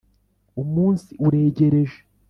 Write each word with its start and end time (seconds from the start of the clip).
umunsi 0.61 1.09
uregereje. 1.25 1.97